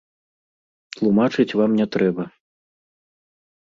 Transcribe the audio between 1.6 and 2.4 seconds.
вам не трэба.